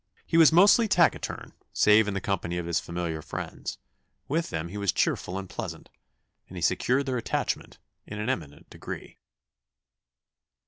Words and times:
He 0.25 0.35
was 0.35 0.51
mostly 0.51 0.87
taciturn, 0.87 1.53
save 1.73 2.07
in 2.07 2.15
the 2.15 2.21
company 2.21 2.57
of 2.57 2.65
his 2.65 2.79
familiar 2.79 3.21
friends; 3.21 3.77
with 4.27 4.49
them 4.49 4.69
he 4.69 4.77
was 4.79 4.91
cheerful 4.91 5.37
and 5.37 5.47
pleasant, 5.47 5.91
and 6.47 6.57
he 6.57 6.61
secured 6.63 7.05
their 7.05 7.17
attachment 7.17 7.77
in 8.07 8.19
an 8.19 8.27
eminent 8.27 8.67
degree." 8.71 9.19